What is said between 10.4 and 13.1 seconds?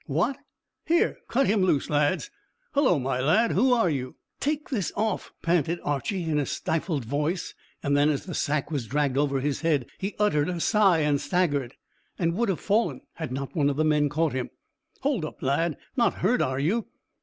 a sigh, and staggered, and would have fallen,